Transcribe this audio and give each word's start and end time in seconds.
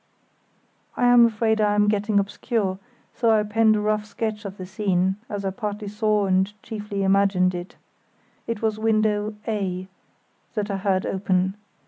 I 0.97 1.05
am 1.05 1.27
afraid 1.27 1.61
I 1.61 1.75
am 1.75 1.87
getting 1.87 2.17
obscure, 2.17 2.79
so 3.13 3.29
I 3.29 3.41
append 3.41 3.75
a 3.75 3.81
rough 3.81 4.03
sketch 4.03 4.45
of 4.45 4.57
the 4.57 4.65
scene, 4.65 5.17
as 5.29 5.45
I 5.45 5.51
partly 5.51 5.87
saw 5.89 6.25
and 6.25 6.51
chiefly 6.63 7.03
imagined 7.03 7.53
it. 7.53 7.75
It 8.47 8.63
was 8.63 8.79
window 8.79 9.35
(A) 9.47 9.87
that 10.55 10.71
I 10.71 10.77
heard 10.77 11.05
open. 11.05 11.55